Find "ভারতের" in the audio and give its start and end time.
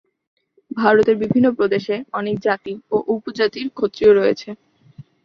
0.71-1.15